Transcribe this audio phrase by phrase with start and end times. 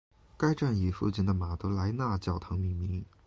[0.35, 3.05] 该站以附近的马德莱娜教堂命名。